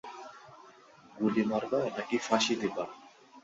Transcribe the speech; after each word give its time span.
গুলি 1.17 1.43
মারবা 1.49 1.79
নাকি 1.95 2.17
ফাসি 2.25 2.53
দিবা? 2.61 2.83